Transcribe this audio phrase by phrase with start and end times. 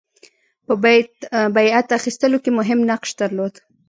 [0.65, 0.73] په
[1.55, 3.53] بیعت اخیستلو کې مهم نقش درلود.